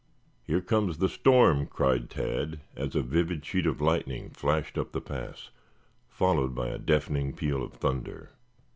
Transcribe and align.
"Here 0.41 0.61
comes 0.61 0.97
the 0.97 1.07
storm," 1.07 1.67
cried 1.67 2.09
Tad 2.09 2.59
as 2.75 2.95
a 2.95 3.03
vivid 3.03 3.45
sheet 3.45 3.67
of 3.67 3.79
lightning 3.79 4.31
flashed 4.31 4.75
up 4.75 4.93
the 4.93 4.99
pass, 4.99 5.51
followed 6.09 6.55
by 6.55 6.69
a 6.69 6.79
deafening 6.79 7.33
peal 7.33 7.61
of 7.61 7.73
thunder. 7.73 8.31